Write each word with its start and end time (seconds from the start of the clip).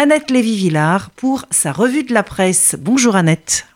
Annette 0.00 0.30
Lévy-Villard 0.30 1.10
pour 1.10 1.44
sa 1.50 1.72
revue 1.72 2.04
de 2.04 2.14
la 2.14 2.22
presse. 2.22 2.76
Bonjour 2.78 3.16
Annette. 3.16 3.66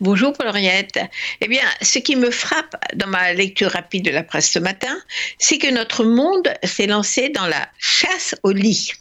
Bonjour 0.00 0.32
Paul-Henriette. 0.32 0.98
Eh 1.40 1.46
bien, 1.46 1.62
ce 1.80 2.00
qui 2.00 2.16
me 2.16 2.32
frappe 2.32 2.74
dans 2.96 3.06
ma 3.06 3.32
lecture 3.34 3.70
rapide 3.70 4.04
de 4.04 4.10
la 4.10 4.24
presse 4.24 4.50
ce 4.50 4.58
matin, 4.58 4.98
c'est 5.38 5.58
que 5.58 5.72
notre 5.72 6.02
monde 6.02 6.52
s'est 6.64 6.88
lancé 6.88 7.28
dans 7.28 7.46
la 7.46 7.68
chasse 7.78 8.34
au 8.42 8.50
lit. 8.50 8.94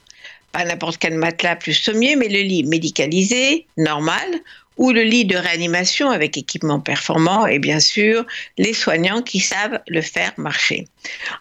Pas 0.52 0.63
n'importe 0.63 1.00
quel 1.00 1.16
matelas 1.16 1.55
plus 1.55 1.74
sommier, 1.74 2.16
mais 2.16 2.28
le 2.28 2.42
lit 2.42 2.64
médicalisé, 2.64 3.66
normal, 3.78 4.24
ou 4.78 4.92
le 4.92 5.04
lit 5.04 5.26
de 5.26 5.36
réanimation 5.36 6.10
avec 6.10 6.38
équipement 6.38 6.80
performant 6.80 7.46
et 7.46 7.60
bien 7.60 7.80
sûr 7.80 8.26
les 8.58 8.74
soignants 8.74 9.21
qui 9.21 9.39
savent 9.39 9.80
le 9.88 10.02
faire 10.02 10.34
marcher. 10.38 10.88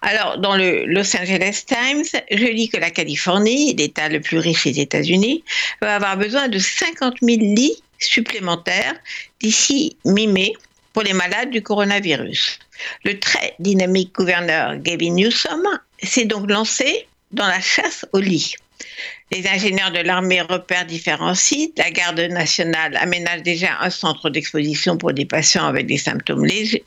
Alors 0.02 0.38
dans 0.38 0.56
le 0.56 0.84
Los 0.86 1.16
Angeles 1.16 1.64
Times, 1.66 2.04
je 2.30 2.44
lis 2.44 2.68
que 2.68 2.76
la 2.76 2.90
Californie, 2.90 3.74
l'État 3.74 4.08
le 4.08 4.20
plus 4.20 4.38
riche 4.38 4.64
des 4.64 4.80
États-Unis, 4.80 5.44
va 5.80 5.96
avoir 5.96 6.16
besoin 6.16 6.48
de 6.48 6.58
50 6.58 7.16
000 7.22 7.38
lits 7.40 7.82
supplémentaires 7.98 8.94
d'ici 9.40 9.96
mi-mai 10.04 10.52
pour 10.92 11.02
les 11.02 11.12
malades 11.12 11.50
du 11.50 11.62
coronavirus. 11.62 12.58
Le 13.04 13.18
très 13.18 13.54
dynamique 13.58 14.14
gouverneur 14.14 14.76
Gavin 14.76 15.14
Newsom 15.14 15.62
s'est 16.02 16.26
donc 16.26 16.50
lancé 16.50 17.06
dans 17.30 17.46
la 17.46 17.60
chasse 17.60 18.04
au 18.12 18.18
lit. 18.18 18.56
Les 19.30 19.46
ingénieurs 19.46 19.90
de 19.90 20.00
l'armée 20.00 20.40
repèrent 20.40 20.86
différents 20.86 21.34
sites. 21.34 21.78
La 21.78 21.90
garde 21.90 22.20
nationale 22.20 22.96
aménage 22.96 23.42
déjà 23.42 23.78
un 23.80 23.90
centre 23.90 24.30
d'exposition 24.30 24.96
pour 24.96 25.12
des 25.12 25.24
patients 25.24 25.66
avec 25.66 25.86
des 25.86 25.96
symptômes 25.96 26.44
légers. 26.44 26.84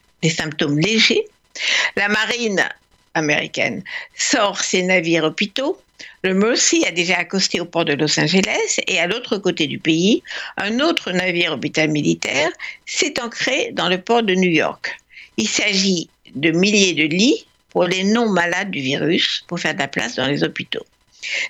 La 1.96 2.08
marine 2.08 2.68
américaine 3.14 3.84
sort 4.16 4.60
ses 4.60 4.84
navires 4.84 5.24
hôpitaux. 5.24 5.82
Le 6.24 6.34
Mercy 6.34 6.84
a 6.86 6.92
déjà 6.92 7.18
accosté 7.18 7.62
au 7.62 7.66
port 7.66 7.86
de 7.86 7.94
Los 7.94 8.20
Angeles 8.20 8.80
et 8.88 9.00
à 9.00 9.08
l'autre 9.08 9.38
côté 9.38 9.68
du 9.68 9.80
pays, 9.80 10.22
un 10.58 10.80
autre 10.80 11.12
navire 11.12 11.54
hôpital 11.54 11.90
militaire 11.90 12.50
s'est 12.86 13.20
ancré 13.22 13.70
dans 13.74 13.88
le 13.88 14.00
port 14.02 14.24
de 14.24 14.36
New 14.36 14.50
York. 14.50 14.98
Il 15.38 15.48
s'agit 15.48 16.10
de 16.36 16.52
milliers 16.52 16.94
de 16.94 17.04
lits 17.04 17.46
pour 17.70 17.86
les 17.86 18.04
non 18.04 18.30
malades 18.30 18.72
du 18.72 18.82
virus 18.82 19.44
pour 19.48 19.60
faire 19.60 19.74
de 19.74 19.80
la 19.80 19.88
place 19.88 20.16
dans 20.16 20.28
les 20.28 20.44
hôpitaux. 20.44 20.86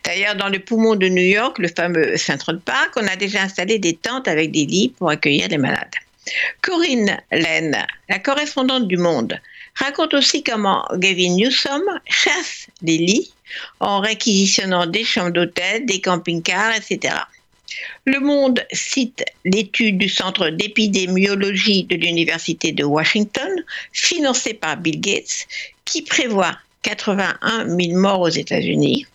D'ailleurs, 0.03 0.35
dans 0.35 0.49
le 0.49 0.59
poumon 0.59 0.95
de 0.95 1.07
New 1.07 1.23
York, 1.23 1.57
le 1.59 1.67
fameux 1.67 2.17
Central 2.17 2.59
Park, 2.59 2.93
on 2.95 3.07
a 3.07 3.15
déjà 3.15 3.41
installé 3.41 3.79
des 3.79 3.95
tentes 3.95 4.27
avec 4.27 4.51
des 4.51 4.65
lits 4.65 4.93
pour 4.97 5.09
accueillir 5.09 5.47
les 5.49 5.57
malades. 5.57 5.93
Corinne 6.61 7.17
Lane, 7.31 7.85
la 8.09 8.19
correspondante 8.19 8.87
du 8.87 8.97
Monde, 8.97 9.39
raconte 9.75 10.13
aussi 10.13 10.43
comment 10.43 10.85
Gavin 10.95 11.35
Newsom 11.35 11.83
chasse 12.07 12.67
les 12.81 12.97
lits 12.97 13.31
en 13.79 13.99
réquisitionnant 13.99 14.87
des 14.87 15.03
chambres 15.03 15.31
d'hôtel, 15.31 15.85
des 15.85 16.01
camping-cars, 16.01 16.75
etc. 16.75 17.15
Le 18.05 18.19
Monde 18.19 18.65
cite 18.71 19.23
l'étude 19.43 19.97
du 19.97 20.09
Centre 20.09 20.49
d'épidémiologie 20.49 21.83
de 21.83 21.95
l'Université 21.95 22.71
de 22.71 22.83
Washington, 22.83 23.49
financée 23.91 24.53
par 24.53 24.77
Bill 24.77 24.99
Gates, 24.99 25.47
qui 25.83 26.01
prévoit 26.01 26.57
81 26.83 27.65
000 27.67 27.99
morts 27.99 28.21
aux 28.21 28.29
États-Unis 28.29 29.05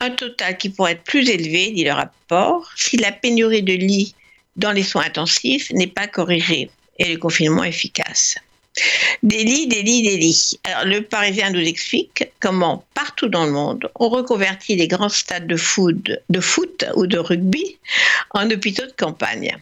un 0.00 0.10
total 0.10 0.56
qui 0.56 0.68
pourrait 0.70 0.92
être 0.92 1.04
plus 1.04 1.28
élevé, 1.28 1.70
dit 1.70 1.84
le 1.84 1.92
rapport, 1.92 2.70
si 2.76 2.96
la 2.96 3.12
pénurie 3.12 3.62
de 3.62 3.74
lits 3.74 4.14
dans 4.56 4.72
les 4.72 4.82
soins 4.82 5.04
intensifs 5.04 5.70
n'est 5.72 5.86
pas 5.86 6.06
corrigée 6.06 6.70
et 6.98 7.12
le 7.12 7.18
confinement 7.18 7.64
efficace. 7.64 8.36
Des 9.22 9.42
lits, 9.42 9.66
des 9.66 9.82
lits, 9.82 10.02
des 10.02 10.16
lits. 10.16 10.58
Le 10.84 11.00
Parisien 11.00 11.50
nous 11.50 11.66
explique 11.66 12.28
comment, 12.38 12.84
partout 12.94 13.28
dans 13.28 13.44
le 13.44 13.50
monde, 13.50 13.90
on 13.96 14.08
reconvertit 14.08 14.76
les 14.76 14.86
grands 14.86 15.08
stades 15.08 15.48
de 15.48 15.56
foot, 15.56 16.10
de 16.28 16.40
foot 16.40 16.84
ou 16.94 17.06
de 17.06 17.18
rugby 17.18 17.76
en 18.30 18.48
hôpitaux 18.50 18.86
de 18.86 18.92
campagne. 18.92 19.56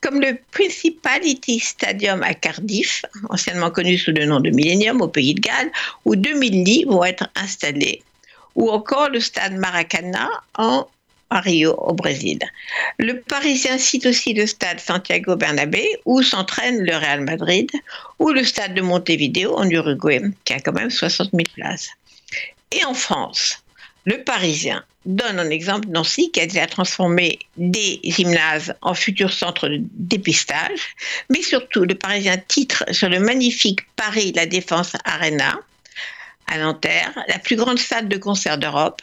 Comme 0.00 0.20
le 0.20 0.38
Principality 0.52 1.60
Stadium 1.60 2.22
à 2.22 2.34
Cardiff, 2.34 3.04
anciennement 3.30 3.70
connu 3.70 3.98
sous 3.98 4.12
le 4.12 4.26
nom 4.26 4.40
de 4.40 4.50
Millennium 4.50 5.00
au 5.00 5.08
Pays 5.08 5.34
de 5.34 5.40
Galles, 5.40 5.72
où 6.04 6.16
2000 6.16 6.64
lits 6.64 6.84
vont 6.84 7.04
être 7.04 7.28
installés 7.36 8.02
ou 8.54 8.70
encore 8.70 9.10
le 9.10 9.20
stade 9.20 9.54
Maracana 9.54 10.28
en 10.56 10.86
Rio, 11.30 11.74
au 11.78 11.92
Brésil. 11.94 12.38
Le 12.98 13.20
Parisien 13.20 13.78
cite 13.78 14.06
aussi 14.06 14.34
le 14.34 14.46
stade 14.46 14.80
Santiago 14.80 15.36
Bernabé, 15.36 15.98
où 16.04 16.22
s'entraîne 16.22 16.84
le 16.84 16.96
Real 16.96 17.22
Madrid, 17.22 17.70
ou 18.18 18.30
le 18.30 18.44
stade 18.44 18.74
de 18.74 18.80
Montevideo 18.80 19.56
en 19.56 19.68
Uruguay, 19.68 20.22
qui 20.44 20.52
a 20.52 20.60
quand 20.60 20.72
même 20.72 20.90
60 20.90 21.30
000 21.32 21.42
places. 21.54 21.90
Et 22.72 22.84
en 22.84 22.94
France, 22.94 23.64
le 24.04 24.22
Parisien 24.22 24.84
donne 25.06 25.38
un 25.38 25.50
exemple 25.50 25.88
Nancy, 25.88 26.30
qui 26.30 26.40
a 26.40 26.46
déjà 26.46 26.66
transformé 26.66 27.38
des 27.56 28.00
gymnases 28.04 28.74
en 28.80 28.94
futurs 28.94 29.32
centres 29.32 29.68
de 29.68 29.80
dépistage, 29.92 30.94
mais 31.30 31.42
surtout 31.42 31.84
le 31.84 31.94
Parisien 31.94 32.38
titre 32.38 32.84
sur 32.90 33.08
le 33.08 33.20
magnifique 33.20 33.80
Paris 33.96 34.32
La 34.34 34.46
Défense 34.46 34.92
Arena, 35.04 35.58
à 36.46 36.58
Nanterre, 36.58 37.12
la 37.28 37.38
plus 37.38 37.56
grande 37.56 37.78
salle 37.78 38.08
de 38.08 38.16
concert 38.16 38.58
d'Europe, 38.58 39.00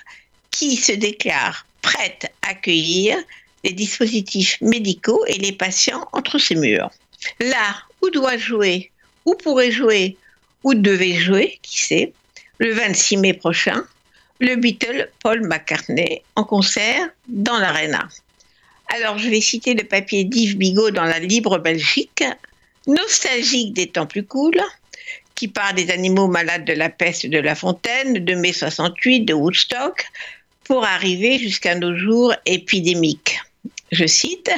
qui 0.52 0.75
se 0.75 0.91
déclare 0.91 1.66
prête 1.81 2.31
à 2.41 2.50
accueillir 2.50 3.18
les 3.63 3.74
dispositifs 3.74 4.57
médicaux 4.62 5.24
et 5.28 5.38
les 5.38 5.52
patients 5.52 6.07
entre 6.13 6.38
ses 6.38 6.56
murs. 6.56 6.91
Là 7.40 7.75
où 8.02 8.09
doit 8.09 8.38
jouer, 8.38 8.91
où 9.25 9.35
pourrait 9.35 9.72
jouer, 9.72 10.18
où 10.63 10.74
devait 10.74 11.16
jouer, 11.16 11.59
qui 11.62 11.81
sait, 11.81 12.13
le 12.57 12.74
26 12.74 13.18
mai 13.18 13.34
prochain, 13.34 13.84
le 14.40 14.56
Beatle 14.56 15.09
Paul 15.22 15.47
McCartney 15.47 16.23
en 16.35 16.44
concert 16.44 17.09
dans 17.28 17.59
l'Arena. 17.59 18.08
Alors 18.94 19.18
je 19.18 19.29
vais 19.29 19.41
citer 19.41 19.73
le 19.73 19.84
papier 19.84 20.23
d'Yves 20.23 20.58
Bigot 20.58 20.91
dans 20.91 21.06
la 21.06 21.19
Libre 21.19 21.59
Belgique, 21.59 22.23
nostalgique 22.88 23.73
des 23.73 23.88
temps 23.88 24.08
plus 24.08 24.23
cool, 24.23 24.59
qui 25.41 25.47
part 25.47 25.74
des 25.74 25.90
animaux 25.90 26.28
malades 26.28 26.66
de 26.66 26.74
la 26.74 26.91
peste 26.91 27.25
de 27.25 27.40
La 27.40 27.56
Fontaine, 27.56 28.24
de 28.24 28.35
mai 28.35 28.53
68, 28.53 29.22
de 29.22 29.34
Woodstock, 29.34 30.06
pour 30.66 30.85
arriver 30.85 31.40
jusqu'à 31.40 31.74
nos 31.74 31.97
jours 31.97 32.31
épidémiques. 32.46 33.40
Je 33.91 34.06
cite, 34.06 34.52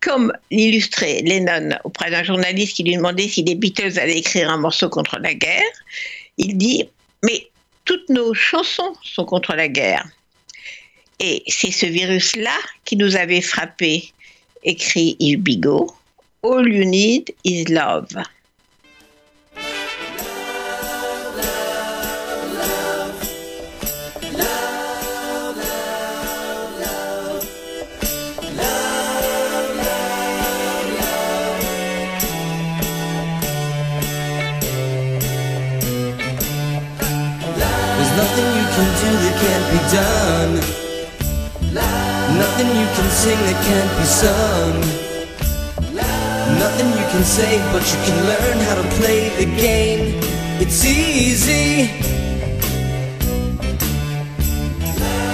comme 0.00 0.30
l'illustrait 0.50 1.22
Lennon 1.22 1.70
auprès 1.84 2.10
d'un 2.10 2.24
journaliste 2.24 2.76
qui 2.76 2.82
lui 2.82 2.96
demandait 2.96 3.26
si 3.26 3.42
les 3.42 3.54
Beatles 3.54 3.98
allaient 3.98 4.18
écrire 4.18 4.50
un 4.50 4.58
morceau 4.58 4.90
contre 4.90 5.18
la 5.18 5.32
guerre, 5.32 5.72
il 6.36 6.58
dit 6.58 6.86
Mais 7.24 7.48
toutes 7.86 8.10
nos 8.10 8.34
chansons 8.34 8.92
sont 9.02 9.24
contre 9.24 9.54
la 9.54 9.68
guerre. 9.68 10.06
Et 11.20 11.42
c'est 11.46 11.70
ce 11.70 11.86
virus-là 11.86 12.58
qui 12.84 12.98
nous 12.98 13.16
avait 13.16 13.40
frappé, 13.40 14.12
écrit 14.62 15.16
Yves 15.20 15.40
Bigot. 15.40 15.90
All 16.42 16.68
you 16.68 16.84
need 16.84 17.34
is 17.44 17.64
love. 17.70 18.08
Done. 39.92 40.54
Nothing 41.72 42.68
you 42.80 42.88
can 42.96 43.08
sing 43.10 43.40
that 43.48 43.58
can't 43.64 43.92
be 43.96 44.04
sung. 44.04 44.76
Nothing 46.60 46.88
you 46.98 47.06
can 47.12 47.24
say, 47.24 47.56
but 47.72 47.82
you 47.90 47.98
can 48.06 48.18
learn 48.30 48.58
how 48.66 48.74
to 48.82 48.86
play 49.00 49.28
the 49.40 49.46
game. 49.56 50.20
It's 50.60 50.84
easy. 50.84 51.88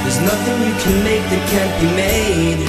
There's 0.03 0.21
nothing 0.31 0.57
you 0.69 0.75
can 0.85 0.97
make 1.03 1.25
that 1.33 1.45
can't 1.53 1.75
be 1.83 1.89
made. 2.05 2.63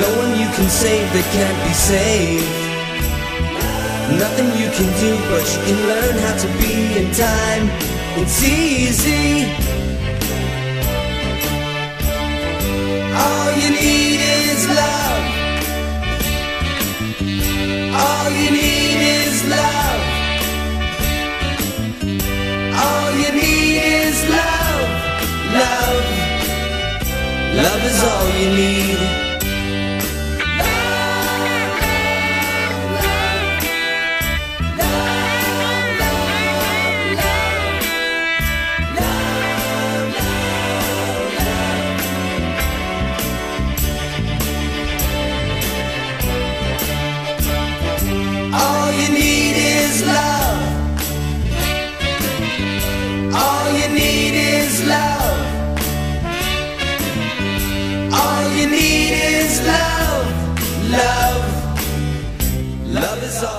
No 0.00 0.08
one 0.20 0.32
you 0.40 0.48
can 0.56 0.68
save 0.68 1.06
that 1.12 1.26
can't 1.36 1.60
be 1.66 1.74
saved. 1.74 2.48
Nothing 4.16 4.48
you 4.56 4.70
can 4.72 4.88
do, 5.04 5.10
but 5.28 5.44
you 5.52 5.60
can 5.68 5.78
learn 5.86 6.16
how 6.24 6.34
to 6.42 6.48
be 6.62 6.74
in 6.96 7.12
time. 7.12 7.68
It's 8.20 8.42
easy. 8.42 9.77
All 13.24 13.52
you 13.62 13.70
need 13.70 14.20
is 14.20 14.68
love. 14.80 15.24
All 18.02 18.30
you 18.40 18.50
need 18.50 18.98
is 19.18 19.36
love. 19.54 20.00
All 22.82 23.10
you 23.22 23.30
need 23.40 23.76
is 24.02 24.18
love. 24.36 24.88
Love. 25.60 26.06
Love 27.64 27.84
is 27.90 28.04
all 28.04 28.28
you 28.40 28.48
need. 28.56 29.27
Love, 59.66 60.90
love. 60.90 61.44
Love 62.86 63.22
is 63.22 63.42
all. 63.42 63.57